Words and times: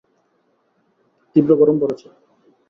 তীব্র 1.35 1.51
গরম 1.59 1.75
পড়ছে। 1.81 2.07